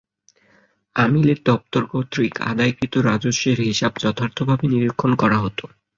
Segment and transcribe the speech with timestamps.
[0.95, 5.65] আমিলের দপ্তর কর্তৃক আদায়কৃত রাজস্বের হিসাব যথার্থভাবে নিরীক্ষণ করা হতো।